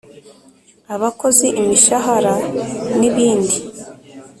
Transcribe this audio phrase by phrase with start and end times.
[0.95, 2.33] abakozi imishahara
[2.99, 3.57] n ibindi